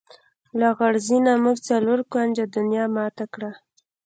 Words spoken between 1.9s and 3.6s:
کونجه دنیا ماته کړه.